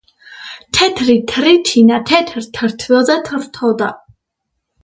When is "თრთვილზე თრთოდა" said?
2.57-3.93